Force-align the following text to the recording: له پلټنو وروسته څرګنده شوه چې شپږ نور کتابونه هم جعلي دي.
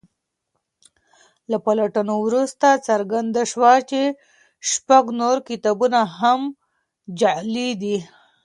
له 1.51 1.57
پلټنو 1.65 2.13
وروسته 2.27 2.67
څرګنده 2.87 3.43
شوه 3.51 3.73
چې 3.89 4.01
شپږ 4.69 5.05
نور 5.19 5.37
کتابونه 5.49 5.99
هم 6.19 6.41
جعلي 7.19 7.69
دي. 7.81 7.97